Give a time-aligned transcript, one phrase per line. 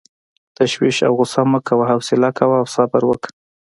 [0.57, 3.29] تشویش او غصه مه کوه، حوصله کوه او صبر وکړه.